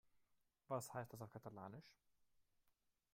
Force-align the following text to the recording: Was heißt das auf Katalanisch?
Was 0.67 0.91
heißt 0.95 1.13
das 1.13 1.21
auf 1.21 1.29
Katalanisch? 1.29 1.93